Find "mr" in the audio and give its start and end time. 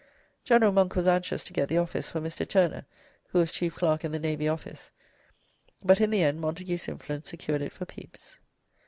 2.19-2.49